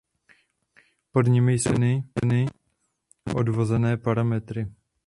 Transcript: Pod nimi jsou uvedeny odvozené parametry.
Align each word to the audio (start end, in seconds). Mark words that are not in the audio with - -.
Pod 1.11 1.27
nimi 1.29 1.53
jsou 1.59 1.69
uvedeny 1.71 2.45
odvozené 3.35 3.97
parametry. 3.97 4.67